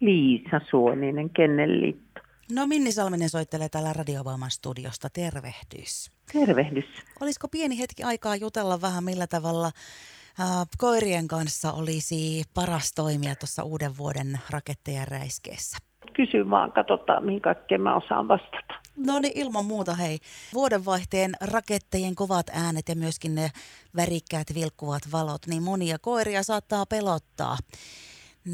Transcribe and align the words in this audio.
Liisa 0.00 0.60
Suoninen, 0.70 1.30
Kennelliitto. 1.30 2.20
No 2.52 2.66
Minni 2.66 2.92
Salminen 2.92 3.28
soittelee 3.28 3.68
täällä 3.68 3.92
Radiovoiman 3.92 4.50
studiosta. 4.50 5.08
Tervehdys. 5.10 6.12
Tervehdys. 6.32 6.84
Olisiko 7.20 7.48
pieni 7.48 7.78
hetki 7.78 8.02
aikaa 8.02 8.36
jutella 8.36 8.80
vähän 8.80 9.04
millä 9.04 9.26
tavalla 9.26 9.66
äh, 9.66 10.46
koirien 10.78 11.28
kanssa 11.28 11.72
olisi 11.72 12.42
paras 12.54 12.92
toimia 12.94 13.36
tuossa 13.36 13.62
uuden 13.62 13.96
vuoden 13.98 14.38
raketteja 14.50 15.04
räiskeessä? 15.04 15.78
Kysy 16.12 16.50
vaan, 16.50 16.72
katsotaan 16.72 17.24
mihin 17.24 17.40
kaikkeen 17.40 17.80
mä 17.80 17.96
osaan 17.96 18.28
vastata. 18.28 18.74
No 18.96 19.18
niin, 19.18 19.38
ilman 19.38 19.64
muuta 19.64 19.94
hei. 19.94 20.18
Vuodenvaihteen 20.54 21.32
rakettejen 21.40 22.14
kovat 22.14 22.46
äänet 22.52 22.88
ja 22.88 22.96
myöskin 22.96 23.34
ne 23.34 23.50
värikkäät 23.96 24.54
vilkkuvat 24.54 25.02
valot, 25.12 25.46
niin 25.46 25.62
monia 25.62 25.98
koiria 25.98 26.42
saattaa 26.42 26.86
pelottaa. 26.86 27.56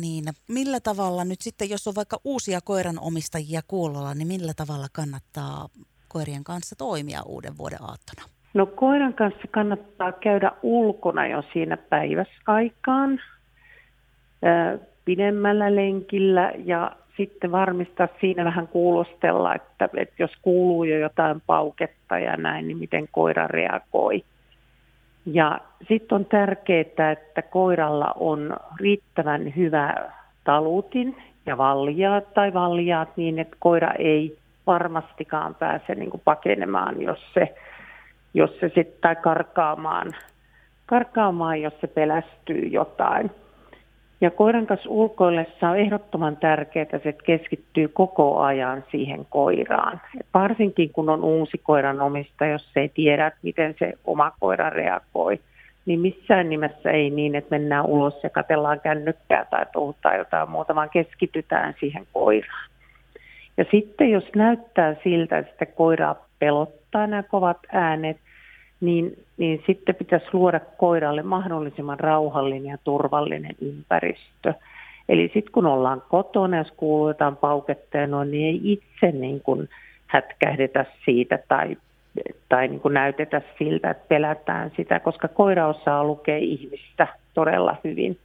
Niin 0.01 0.25
millä 0.49 0.81
tavalla 0.81 1.25
nyt 1.25 1.41
sitten, 1.41 1.71
jos 1.71 1.89
on 1.89 1.95
vaikka 1.97 2.17
uusia 2.25 2.61
koiranomistajia 2.65 3.61
kuulolla, 3.69 4.15
niin 4.15 4.29
millä 4.29 4.53
tavalla 4.57 4.87
kannattaa 4.93 5.69
koirien 6.09 6.45
kanssa 6.45 6.77
toimia 6.77 7.23
uuden 7.27 7.59
vuoden 7.59 7.83
aattona? 7.83 8.29
No 8.55 8.67
koiran 8.67 9.15
kanssa 9.15 9.49
kannattaa 9.51 10.13
käydä 10.13 10.53
ulkona 10.63 11.27
jo 11.27 11.43
siinä 11.53 11.77
päiväsaikaan 11.77 13.21
pidemmällä 15.05 15.75
lenkillä 15.75 16.53
ja 16.65 16.97
sitten 17.17 17.53
varmistaa 17.53 18.09
siinä 18.21 18.45
vähän 18.45 18.69
kuulostella, 18.69 19.55
että, 19.55 19.89
että 19.97 20.15
jos 20.19 20.31
kuuluu 20.43 20.85
jo 20.85 20.99
jotain 20.99 21.43
pauketta 21.47 22.19
ja 22.19 22.37
näin, 22.37 22.69
niin 22.69 22.79
miten 22.79 23.09
koira 23.13 23.47
reagoi. 23.47 24.25
Ja 25.27 25.61
sitten 25.89 26.17
on 26.17 26.25
tärkeää, 26.25 27.11
että 27.13 27.43
koiralla 27.43 28.13
on 28.17 28.57
riittävän 28.81 29.57
hyvä 29.57 29.95
talutin 30.45 31.17
ja 31.47 31.59
valjaat 31.59 32.35
tai 32.35 32.55
valjaat 32.55 33.17
niin, 33.17 33.39
että 33.39 33.57
koira 33.59 33.93
ei 33.99 34.39
varmastikaan 34.67 35.55
pääse 35.55 35.95
niin 35.95 36.11
pakenemaan, 36.25 37.03
jos 37.03 37.19
se, 37.35 37.55
jos 38.35 38.51
se 38.61 38.69
sitten, 38.75 39.01
tai 39.01 39.17
karkaamaan, 39.17 40.13
karkaamaan, 40.87 41.63
jos 41.63 41.75
se 41.81 41.87
pelästyy 41.87 42.67
jotain. 42.67 43.31
Ja 44.21 44.31
koiran 44.31 44.67
kanssa 44.67 44.91
ulkoillessa 44.91 45.69
on 45.69 45.79
ehdottoman 45.79 46.37
tärkeää, 46.37 46.83
että 46.83 46.99
se 46.99 47.13
keskittyy 47.13 47.89
koko 47.89 48.41
ajan 48.41 48.85
siihen 48.91 49.27
koiraan. 49.31 50.01
Et 50.21 50.27
varsinkin 50.35 50.91
kun 50.91 51.09
on 51.09 51.25
uusi 51.25 51.59
koiran 51.59 52.01
omista, 52.01 52.47
jos 52.47 52.71
ei 52.77 52.89
tiedä, 52.89 53.33
miten 53.43 53.75
se 53.79 53.93
oma 54.05 54.33
koira 54.41 54.71
reagoi, 54.71 55.41
niin 55.87 56.01
missään 56.01 56.49
nimessä 56.49 56.91
ei 56.91 57.11
niin, 57.11 57.35
että 57.35 57.59
mennään 57.59 57.87
ulos 57.87 58.23
ja 58.23 58.31
katellaan 58.31 58.81
kännykkää 58.81 59.45
tai 59.45 59.67
puhutaan 59.73 60.19
jotain 60.19 60.51
muuta, 60.51 60.75
vaan 60.75 60.91
keskitytään 60.91 61.75
siihen 61.81 62.07
koiraan. 62.13 62.71
Ja 63.57 63.65
sitten 63.71 64.11
jos 64.11 64.25
näyttää 64.37 64.97
siltä, 65.05 65.39
että 65.39 65.53
sitä 65.53 65.67
koiraa 65.67 66.27
pelottaa 66.39 67.07
nämä 67.07 67.23
kovat 67.23 67.59
äänet, 67.73 68.17
niin, 68.85 69.25
niin 69.37 69.63
sitten 69.67 69.95
pitäisi 69.95 70.27
luoda 70.33 70.61
koiralle 70.61 71.23
mahdollisimman 71.23 72.01
rauhallinen 72.01 72.71
ja 72.71 72.79
turvallinen 72.85 73.55
ympäristö. 73.61 74.55
Eli 75.09 75.31
sitten 75.35 75.53
kun 75.53 75.67
ollaan 75.67 76.03
kotona, 76.09 76.59
jos 76.59 76.73
kuuluu 76.77 77.09
jotain 77.09 77.37
pauketta 77.37 77.97
ja 77.97 78.07
noin, 78.07 78.31
niin 78.31 78.47
ei 78.47 78.61
itse 78.73 79.19
niin 79.19 79.41
kuin 79.41 79.69
hätkähdetä 80.07 80.87
siitä 81.05 81.39
tai, 81.49 81.77
tai 82.49 82.69
niin 82.69 82.81
kuin 82.81 82.95
näytetä 82.95 83.43
siltä, 83.59 83.91
että 83.91 84.09
pelätään 84.09 84.73
sitä, 84.77 85.01
koska 85.01 85.29
koira 85.29 85.69
osaa 85.69 86.05
lukea 86.05 86.37
ihmistä 86.37 87.07
todella 87.35 87.77
hyvin. 87.85 88.19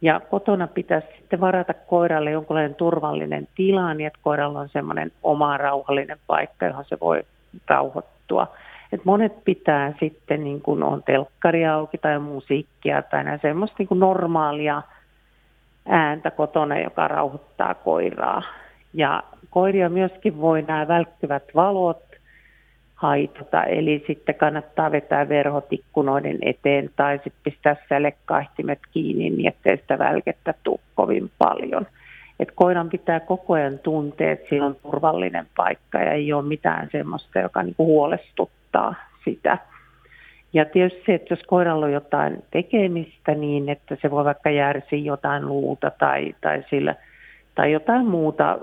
Ja 0.00 0.20
kotona 0.20 0.66
pitäisi 0.66 1.06
sitten 1.18 1.40
varata 1.40 1.74
koiralle 1.74 2.30
jonkinlainen 2.30 2.74
turvallinen 2.74 3.48
tila, 3.54 3.94
niin 3.94 4.06
että 4.06 4.18
koiralla 4.22 4.60
on 4.60 4.68
semmoinen 4.68 5.12
oma 5.22 5.56
rauhallinen 5.56 6.18
paikka, 6.26 6.66
johon 6.66 6.84
se 6.84 6.96
voi 7.00 7.22
rauhoittua. 7.66 8.46
Et 8.92 9.04
monet 9.04 9.44
pitää 9.44 9.92
sitten, 10.00 10.44
niin 10.44 10.60
kuin 10.60 10.82
on 10.82 11.02
telkkari 11.02 11.66
auki 11.66 11.98
tai 11.98 12.18
musiikkia 12.18 13.02
tai 13.02 13.24
näin 13.24 13.40
semmoista 13.42 13.76
niin 13.78 14.00
normaalia 14.00 14.82
ääntä 15.88 16.30
kotona, 16.30 16.78
joka 16.78 17.08
rauhoittaa 17.08 17.74
koiraa. 17.74 18.42
Ja 18.94 19.22
koiria 19.50 19.88
myöskin 19.88 20.40
voi 20.40 20.62
nämä 20.62 20.88
välkkyvät 20.88 21.44
valot 21.54 22.02
haitata, 22.94 23.64
eli 23.64 24.04
sitten 24.06 24.34
kannattaa 24.34 24.92
vetää 24.92 25.28
verhot 25.28 25.72
ikkunoiden 25.72 26.38
eteen 26.42 26.90
tai 26.96 27.16
sitten 27.16 27.40
pistää 27.44 27.76
sälekkaihtimet 27.88 28.78
kiinni 28.92 29.30
niin, 29.30 29.48
ettei 29.48 29.76
sitä 29.76 29.98
välkettä 29.98 30.54
tule 30.62 30.80
kovin 30.94 31.30
paljon. 31.38 31.86
Et 32.40 32.52
koiran 32.54 32.90
pitää 32.90 33.20
koko 33.20 33.52
ajan 33.52 33.78
tuntea, 33.78 34.32
että 34.32 34.48
siinä 34.48 34.66
on 34.66 34.76
turvallinen 34.82 35.46
paikka 35.56 35.98
ja 35.98 36.12
ei 36.12 36.32
ole 36.32 36.42
mitään 36.42 36.88
semmoista, 36.92 37.38
joka 37.38 37.62
niinku 37.62 37.86
huolestuttaa 37.86 38.65
sitä. 39.24 39.58
Ja 40.52 40.64
tietysti 40.64 41.02
se, 41.06 41.14
että 41.14 41.34
jos 41.34 41.42
koiralla 41.46 41.86
on 41.86 41.92
jotain 41.92 42.44
tekemistä 42.50 43.34
niin, 43.34 43.68
että 43.68 43.96
se 44.02 44.10
voi 44.10 44.24
vaikka 44.24 44.50
järsiä 44.50 44.98
jotain 44.98 45.48
luuta 45.48 45.90
tai, 45.90 46.34
tai, 46.40 46.64
sillä, 46.70 46.94
tai 47.54 47.72
jotain 47.72 48.06
muuta 48.06 48.58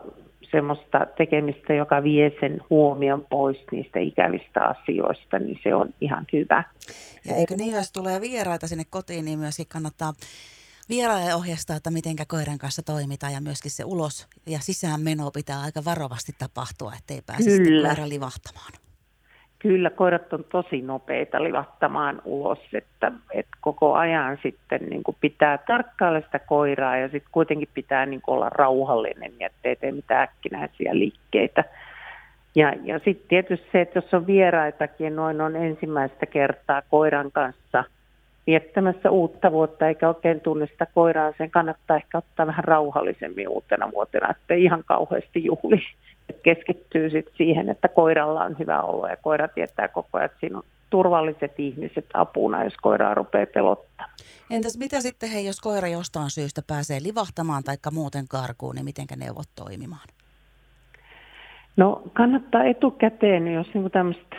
semmoista 0.52 1.08
tekemistä, 1.18 1.74
joka 1.74 2.04
vie 2.04 2.32
sen 2.40 2.62
huomion 2.70 3.26
pois 3.30 3.58
niistä 3.72 4.00
ikävistä 4.00 4.62
asioista, 4.62 5.40
niin 5.40 5.60
se 5.64 5.76
on 5.76 5.90
ihan 6.02 6.26
hyvä. 6.34 6.64
Ja 7.26 7.36
eikö 7.36 7.56
niin, 7.56 7.76
jos 7.76 7.92
tulee 7.92 8.22
vieraita 8.22 8.68
sinne 8.68 8.84
kotiin, 8.90 9.26
niin 9.26 9.40
myöskin 9.40 9.68
kannattaa 9.68 10.14
vieraille 10.90 11.36
ohjastaa, 11.36 11.76
että 11.76 11.92
miten 11.92 12.16
koiran 12.28 12.58
kanssa 12.58 12.84
toimitaan 12.84 13.34
ja 13.34 13.42
myöskin 13.42 13.72
se 13.72 13.84
ulos 13.86 14.28
ja 14.46 14.60
sisään 14.60 15.02
meno 15.02 15.32
pitää 15.32 15.62
aika 15.62 15.86
varovasti 15.86 16.32
tapahtua, 16.38 16.94
ettei 17.00 17.22
pääse 17.26 17.58
Kyllä. 17.58 17.88
koira 17.88 18.10
livahtamaan. 18.10 18.72
Kyllä, 19.64 19.90
koirat 19.90 20.34
on 20.34 20.46
tosi 20.52 20.82
nopeita 20.82 21.44
livahtamaan 21.44 22.22
ulos, 22.26 22.60
että, 22.74 23.12
että 23.34 23.58
koko 23.62 23.94
ajan 23.94 24.38
sitten 24.44 24.82
niin 24.90 25.04
kuin 25.04 25.18
pitää 25.22 25.58
tarkkailla 25.58 26.22
sitä 26.22 26.40
koiraa 26.40 26.98
ja 26.98 27.08
sitten 27.08 27.32
kuitenkin 27.32 27.70
pitää 27.74 28.06
niin 28.06 28.22
kuin 28.22 28.36
olla 28.36 28.50
rauhallinen, 28.50 29.32
niin 29.32 29.46
ettei 29.46 29.76
tee 29.76 29.92
mitään 29.92 30.24
äkkinäisiä 30.24 31.00
liikkeitä. 31.00 31.64
Ja, 32.56 32.74
ja 32.84 33.00
sitten 33.00 33.28
tietysti 33.28 33.68
se, 33.72 33.82
että 33.82 33.98
jos 33.98 34.14
on 34.14 34.28
vieraitakin, 34.28 35.16
noin 35.16 35.42
on 35.42 35.56
ensimmäistä 35.56 36.26
kertaa 36.26 36.82
koiran 36.90 37.32
kanssa 37.32 37.84
viettämässä 38.48 39.12
uutta 39.12 39.52
vuotta 39.52 39.88
eikä 39.88 40.08
oikein 40.08 40.42
tunne 40.42 40.68
sitä 40.68 40.86
koiraa, 40.86 41.34
sen 41.38 41.52
kannattaa 41.52 41.98
ehkä 41.98 42.18
ottaa 42.18 42.48
vähän 42.48 42.64
rauhallisemmin 42.64 43.50
uutena 43.50 43.92
vuotena, 43.92 44.30
ettei 44.30 44.64
ihan 44.64 44.84
kauheasti 44.86 45.46
juhli 45.46 45.82
keskittyy 46.44 47.10
sit 47.10 47.26
siihen, 47.38 47.70
että 47.70 47.88
koiralla 47.88 48.44
on 48.44 48.56
hyvä 48.60 48.82
olo 48.82 49.08
ja 49.08 49.18
koira 49.18 49.48
tietää 49.48 49.88
koko 49.88 50.10
ajan, 50.14 50.26
että 50.26 50.38
siinä 50.40 50.58
on 50.58 50.64
turvalliset 50.90 51.60
ihmiset 51.60 52.06
apuna, 52.14 52.64
jos 52.64 52.74
koiraa 52.82 53.14
rupeaa 53.14 53.46
pelottaa. 53.54 54.08
Entäs 54.50 54.78
mitä 54.78 55.02
sitten, 55.02 55.30
hei, 55.30 55.46
jos 55.46 55.62
koira 55.62 55.88
jostain 55.88 56.30
syystä 56.30 56.62
pääsee 56.68 57.00
livahtamaan 57.04 57.64
tai 57.64 57.78
muuten 57.92 58.28
karkuun, 58.28 58.76
niin 58.76 58.86
miten 58.86 59.06
neuvot 59.16 59.50
toimimaan? 59.56 60.08
No 61.78 62.02
kannattaa 62.14 62.64
etukäteen, 62.64 63.54
jos 63.54 63.68
niin 63.74 63.92
tämmöistä, 63.92 64.36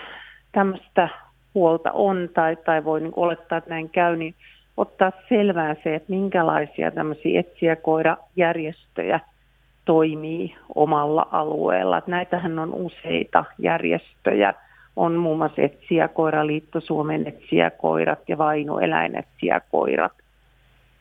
tämmöistä 0.52 1.08
huolta 1.54 1.92
on 1.92 2.28
tai, 2.34 2.56
tai 2.56 2.84
voi 2.84 3.00
niin 3.00 3.12
olettaa, 3.16 3.58
että 3.58 3.70
näin 3.70 3.90
käy, 3.90 4.16
niin 4.16 4.34
ottaa 4.76 5.12
selvää 5.28 5.76
se, 5.84 5.94
että 5.94 6.12
minkälaisia 6.12 6.90
tämmöisiä 6.90 7.40
etsiäkoirajärjestöjä– 7.40 9.20
toimii 9.84 10.54
omalla 10.74 11.26
alueella. 11.30 12.02
Näitähän 12.06 12.58
on 12.58 12.74
useita 12.74 13.44
järjestöjä. 13.58 14.54
On 14.96 15.14
muun 15.14 15.38
muassa 15.38 15.62
Etsijäkoiraliitto, 15.62 16.80
Suomen 16.80 17.26
Etsijäkoirat 17.26 18.28
ja 18.28 18.38
Vaino 18.38 18.78
Eläinetsijäkoirat. 18.78 20.12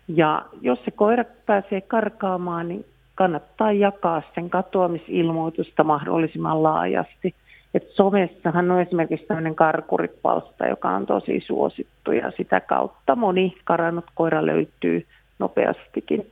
Ja 0.07 0.45
jos 0.61 0.79
se 0.85 0.91
koira 0.91 1.23
pääsee 1.45 1.81
karkaamaan, 1.81 2.67
niin 2.67 2.85
kannattaa 3.15 3.71
jakaa 3.71 4.21
sen 4.35 4.49
katoamisilmoitusta 4.49 5.83
mahdollisimman 5.83 6.63
laajasti. 6.63 7.35
Et 7.73 7.89
somessahan 7.89 8.71
on 8.71 8.81
esimerkiksi 8.81 9.25
tämmöinen 9.25 9.55
karkuripalsta, 9.55 10.67
joka 10.67 10.89
on 10.89 11.05
tosi 11.05 11.43
suosittu 11.45 12.11
ja 12.11 12.31
sitä 12.37 12.59
kautta 12.59 13.15
moni 13.15 13.55
karannut 13.63 14.05
koira 14.15 14.45
löytyy 14.45 15.05
nopeastikin. 15.39 16.31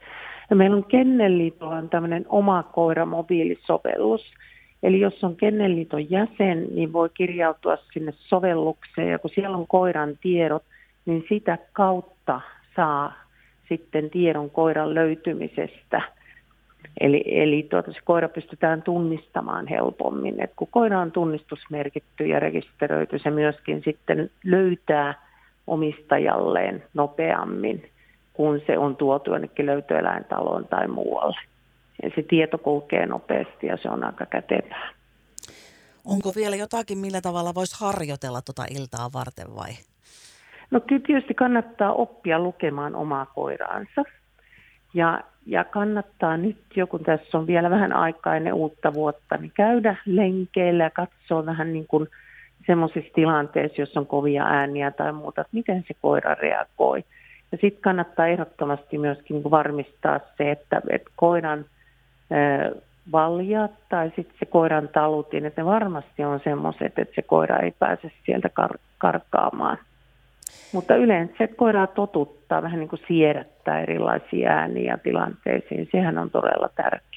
Ja 0.49 0.55
meillä 0.55 0.77
on 0.77 0.85
Kennelliitolla 0.85 1.75
on 1.75 1.89
tämmöinen 1.89 2.25
oma 2.29 2.63
koira 2.63 3.05
mobiilisovellus. 3.05 4.33
Eli 4.83 4.99
jos 4.99 5.23
on 5.23 5.35
Kennelliiton 5.35 6.11
jäsen, 6.11 6.67
niin 6.75 6.93
voi 6.93 7.09
kirjautua 7.13 7.77
sinne 7.93 8.13
sovellukseen 8.17 9.09
ja 9.09 9.19
kun 9.19 9.31
siellä 9.35 9.57
on 9.57 9.67
koiran 9.67 10.17
tiedot, 10.21 10.63
niin 11.05 11.25
sitä 11.29 11.57
kautta 11.73 12.41
saa 12.75 13.13
sitten 13.69 14.09
tiedon 14.09 14.49
koiran 14.49 14.93
löytymisestä. 14.95 16.01
Eli, 16.99 17.23
eli 17.25 17.67
tuota, 17.69 17.91
se 17.93 17.99
koira 18.03 18.29
pystytään 18.29 18.81
tunnistamaan 18.81 19.67
helpommin. 19.67 20.43
Et 20.43 20.51
kun 20.55 20.67
koira 20.71 20.99
on 20.99 21.11
tunnistusmerkitty 21.11 22.27
ja 22.27 22.39
rekisteröity, 22.39 23.19
se 23.19 23.29
myöskin 23.29 23.81
sitten 23.85 24.29
löytää 24.43 25.13
omistajalleen 25.67 26.83
nopeammin 26.93 27.91
kun 28.33 28.61
se 28.67 28.77
on 28.77 28.95
tuotu 28.95 29.31
jonnekin 29.31 29.65
löytöeläintaloon 29.65 30.67
tai 30.67 30.87
muualle. 30.87 31.39
se 32.15 32.21
tieto 32.21 32.57
kulkee 32.57 33.05
nopeasti 33.05 33.67
ja 33.67 33.77
se 33.77 33.89
on 33.89 34.03
aika 34.03 34.25
kätevää. 34.25 34.89
Onko 36.05 36.31
vielä 36.35 36.55
jotakin, 36.55 36.97
millä 36.97 37.21
tavalla 37.21 37.53
voisi 37.55 37.75
harjoitella 37.79 38.41
tuota 38.41 38.65
iltaa 38.69 39.09
varten 39.13 39.55
vai? 39.55 39.71
No 40.71 40.79
kyllä 40.79 41.01
tietysti 41.07 41.33
kannattaa 41.33 41.93
oppia 41.93 42.39
lukemaan 42.39 42.95
omaa 42.95 43.25
koiraansa. 43.25 44.03
Ja, 44.93 45.19
ja 45.45 45.63
kannattaa 45.63 46.37
nyt 46.37 46.57
jo, 46.75 46.87
kun 46.87 47.03
tässä 47.03 47.37
on 47.37 47.47
vielä 47.47 47.69
vähän 47.69 47.93
aikaa 47.93 48.35
ennen 48.35 48.53
uutta 48.53 48.93
vuotta, 48.93 49.37
niin 49.37 49.51
käydä 49.55 49.95
lenkeillä 50.05 50.83
ja 50.83 50.89
katsoa 50.89 51.45
vähän 51.45 51.73
niin 51.73 51.87
kuin 51.87 52.07
semmoisissa 52.67 53.13
tilanteissa, 53.13 53.81
jos 53.81 53.97
on 53.97 54.07
kovia 54.07 54.45
ääniä 54.45 54.91
tai 54.91 55.11
muuta, 55.13 55.41
että 55.41 55.55
miten 55.55 55.83
se 55.87 55.93
koira 56.01 56.35
reagoi. 56.35 57.03
Ja 57.51 57.57
sitten 57.61 57.81
kannattaa 57.81 58.27
ehdottomasti 58.27 58.97
myöskin 58.97 59.35
niin 59.35 59.51
varmistaa 59.51 60.19
se, 60.37 60.51
että, 60.51 60.81
että 60.89 61.11
koiran 61.15 61.65
valjat 63.11 63.71
tai 63.89 64.11
sitten 64.15 64.35
se 64.39 64.45
koiran 64.45 64.87
talutin, 64.87 65.45
että 65.45 65.61
ne 65.61 65.65
varmasti 65.65 66.23
on 66.23 66.39
semmoiset, 66.43 66.99
että 66.99 67.15
se 67.15 67.21
koira 67.21 67.59
ei 67.59 67.71
pääse 67.79 68.11
sieltä 68.25 68.49
kar- 68.61 68.79
karkaamaan. 68.97 69.77
Mutta 70.71 70.95
yleensä 70.95 71.33
se 71.37 71.47
koiraa 71.47 71.87
totuttaa, 71.87 72.61
vähän 72.61 72.79
niin 72.79 72.89
kuin 72.89 73.01
siedättää 73.07 73.81
erilaisia 73.81 74.49
ääniä 74.49 74.97
tilanteisiin. 74.97 75.89
Sehän 75.91 76.17
on 76.17 76.29
todella 76.29 76.69
tärkeää. 76.75 77.11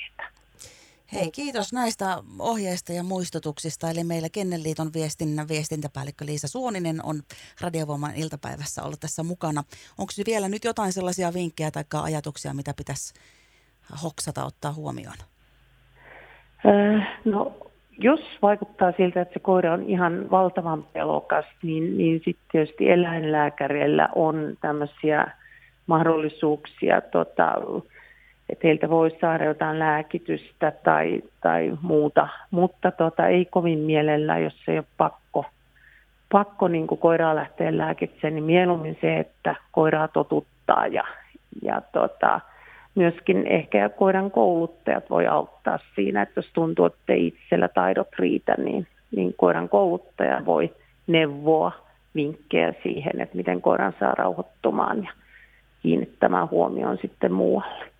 Hei, 1.12 1.31
kiitos 1.31 1.72
näistä 1.72 2.04
ohjeista 2.38 2.92
ja 2.92 3.02
muistutuksista. 3.02 3.90
Eli 3.90 4.04
meillä 4.04 4.28
Kennelliiton 4.32 4.90
viestinnän 4.94 5.48
viestintäpäällikkö 5.48 6.25
Liisa 6.25 6.48
Suoninen 6.48 7.04
on 7.04 7.22
Radiovoiman 7.60 8.14
iltapäivässä 8.16 8.82
ollut 8.82 9.00
tässä 9.00 9.22
mukana. 9.22 9.64
Onko 9.98 10.12
vielä 10.26 10.48
nyt 10.48 10.64
jotain 10.64 10.92
sellaisia 10.92 11.34
vinkkejä 11.34 11.70
tai 11.70 11.84
ajatuksia, 12.02 12.54
mitä 12.54 12.75
pitäisi 12.76 13.14
hoksata 14.02 14.44
ottaa 14.44 14.72
huomioon? 14.72 15.16
Äh, 16.66 17.19
no, 17.25 17.52
jos 17.99 18.20
vaikuttaa 18.43 18.93
siltä, 18.93 19.20
että 19.20 19.35
se 19.35 19.41
koira 19.41 19.73
on 19.73 19.82
ihan 19.82 20.31
valtavan 20.31 20.82
pelokas, 20.93 21.44
niin, 21.62 21.99
niin 21.99 22.20
sitten 22.25 22.44
tietysti 22.52 22.91
eläinlääkäreillä 22.91 24.08
on 24.14 24.56
tämmöisiä 24.61 25.26
mahdollisuuksia, 25.87 27.00
tota, 27.00 27.55
että 28.49 28.67
heiltä 28.67 28.91
voi 28.91 29.17
saada 29.20 29.44
jotain 29.44 29.79
lääkitystä 29.79 30.73
tai, 30.85 31.23
tai 31.41 31.73
muuta, 31.82 32.29
mutta 32.50 32.91
tota, 32.91 33.26
ei 33.26 33.44
kovin 33.44 33.79
mielellä, 33.79 34.38
jos 34.38 34.56
ei 34.69 34.79
ole 34.79 34.87
pakko, 34.97 35.44
pakko 36.32 36.69
niin 36.69 36.87
koiraa 36.87 37.35
lähteä 37.35 37.79
lääkitsemään, 37.79 38.35
niin 38.35 38.44
mieluummin 38.44 38.99
se, 39.00 39.19
että 39.19 39.55
koiraa 39.73 40.08
totuttaa 40.08 40.87
ja, 40.87 41.05
ja 41.62 41.82
tota, 41.93 42.40
myöskin 42.94 43.46
ehkä 43.46 43.88
koiran 43.88 44.31
kouluttajat 44.31 45.11
voi 45.11 45.26
auttaa 45.26 45.79
siinä, 45.94 46.23
että 46.23 46.38
jos 46.38 46.50
tuntuu, 46.52 46.85
että 46.87 47.12
ei 47.12 47.26
itsellä 47.26 47.69
taidot 47.69 48.08
riitä, 48.19 48.55
niin, 48.58 48.87
niin 49.17 49.35
koiran 49.37 49.69
kouluttaja 49.69 50.46
voi 50.46 50.75
neuvoa 51.06 51.73
vinkkejä 52.14 52.75
siihen, 52.82 53.20
että 53.20 53.37
miten 53.37 53.62
koiran 53.62 53.94
saa 54.00 54.14
rauhoittumaan 54.14 55.05
ja 55.05 55.11
kiinnittämään 55.82 56.50
huomioon 56.50 56.99
sitten 57.02 57.32
muualle. 57.32 57.94